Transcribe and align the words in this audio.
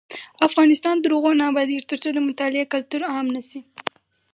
افغانستان 0.47 0.95
تر 1.03 1.09
هغو 1.17 1.31
نه 1.39 1.43
ابادیږي، 1.51 1.83
ترڅو 1.91 2.09
د 2.13 2.19
مطالعې 2.29 2.65
کلتور 2.73 3.01
عام 3.13 3.25
نشي. 3.35 3.59